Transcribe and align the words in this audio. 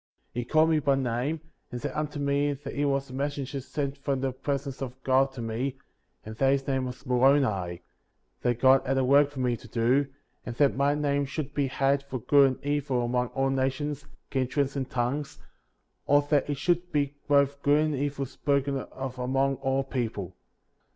33. 0.33 0.41
He 0.41 0.45
called 0.45 0.69
me 0.71 0.79
by 0.79 0.95
name, 0.95 1.41
and 1.71 1.79
said 1.79 1.91
unto 1.93 2.17
me 2.19 2.53
that 2.53 2.73
he 2.73 2.83
was 2.85 3.11
a 3.11 3.13
messenger 3.13 3.61
sent 3.61 3.95
from 3.99 4.19
the 4.21 4.31
presence 4.31 4.81
of 4.81 4.99
God 5.03 5.31
to 5.33 5.43
me, 5.43 5.77
and 6.25 6.35
that 6.37 6.51
his 6.53 6.65
name 6.67 6.85
was 6.87 7.05
Moroni; 7.05 7.83
that 8.41 8.59
God 8.59 8.81
had 8.83 8.97
a 8.97 9.03
work 9.05 9.29
for 9.29 9.41
me 9.41 9.55
to 9.55 9.67
do; 9.67 10.07
and 10.43 10.55
that 10.55 10.73
my 10.75 10.95
name 10.95 11.23
should 11.25 11.53
be 11.53 11.67
had 11.67 12.01
for 12.01 12.17
good 12.17 12.47
and 12.55 12.65
evil 12.65 13.05
among 13.05 13.27
all 13.35 13.51
nations, 13.51 14.07
kindreds, 14.31 14.75
and 14.75 14.89
tongues, 14.89 15.37
or 16.07 16.23
that 16.31 16.49
it 16.49 16.57
should 16.57 16.91
be 16.91 17.13
both 17.27 17.61
good 17.61 17.79
and 17.85 17.93
evil 17.93 18.25
spoken 18.25 18.79
of 18.79 19.19
among 19.19 19.57
all 19.57 19.83
people. 19.83 20.33